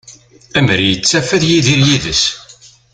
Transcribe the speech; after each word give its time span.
Amer 0.57 0.79
ittaf 0.93 1.29
ad 1.35 1.43
yidir 1.49 1.79
yid-s. 1.87 2.23